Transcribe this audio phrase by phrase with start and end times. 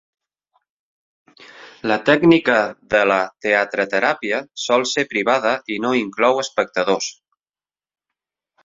[1.91, 2.55] La tècnica
[2.95, 7.17] de la teatreteràpia sol ser privada i no inclou espectadors.